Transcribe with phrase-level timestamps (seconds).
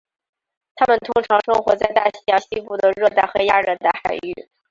[0.73, 4.49] 它们通常生活在大西洋西部的热带和亚热带海域。